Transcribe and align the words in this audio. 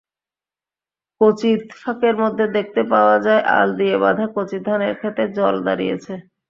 ক্বচিৎ 1.21 1.61
ফাঁকের 1.73 2.15
মধ্যে 2.21 2.45
দেখতে 2.57 2.81
পাওয়া 2.91 3.17
যায় 3.25 3.41
আল 3.57 3.69
দিয়ে 3.79 3.95
বাঁধা 4.03 4.25
কচি 4.35 4.57
ধানের 4.65 4.93
খেতে 5.01 5.23
জল 5.37 5.55
দাঁড়িয়েছে। 5.67 6.13